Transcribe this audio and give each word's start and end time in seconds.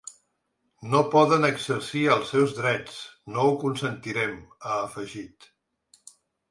No 0.93 1.01
poden 1.15 1.45
exercir 1.49 2.03
els 2.15 2.31
seus 2.35 2.57
drets, 2.63 2.99
no 3.35 3.47
ho 3.51 3.55
consentirem, 3.67 4.37
ha 4.61 4.81
afegit. 4.89 5.51